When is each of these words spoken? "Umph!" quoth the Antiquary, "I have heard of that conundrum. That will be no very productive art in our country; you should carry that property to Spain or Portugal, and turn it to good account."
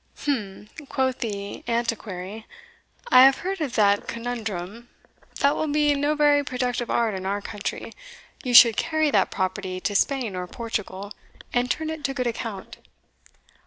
"Umph!" 0.27 0.71
quoth 0.89 1.19
the 1.19 1.63
Antiquary, 1.67 2.47
"I 3.11 3.21
have 3.23 3.37
heard 3.45 3.61
of 3.61 3.75
that 3.75 4.07
conundrum. 4.07 4.89
That 5.41 5.55
will 5.55 5.67
be 5.67 5.93
no 5.93 6.15
very 6.15 6.43
productive 6.43 6.89
art 6.89 7.13
in 7.13 7.27
our 7.27 7.39
country; 7.39 7.93
you 8.43 8.55
should 8.55 8.77
carry 8.77 9.11
that 9.11 9.29
property 9.29 9.79
to 9.81 9.93
Spain 9.93 10.35
or 10.35 10.47
Portugal, 10.47 11.13
and 11.53 11.69
turn 11.69 11.91
it 11.91 12.03
to 12.05 12.15
good 12.15 12.25
account." 12.25 12.77